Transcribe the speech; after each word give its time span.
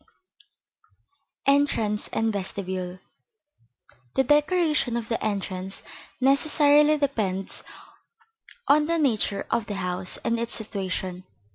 VIII 1.45 1.53
ENTRANCE 1.57 2.07
AND 2.07 2.33
VESTIBULE 2.33 2.97
The 4.15 4.23
decoration 4.23 4.97
of 4.97 5.09
the 5.09 5.23
entrance 5.23 5.83
necessarily 6.19 6.97
depends 6.97 7.63
on 8.67 8.87
the 8.87 8.97
nature 8.97 9.45
of 9.51 9.67
the 9.67 9.75
house 9.75 10.17
and 10.23 10.39
its 10.39 10.55
situation. 10.55 11.23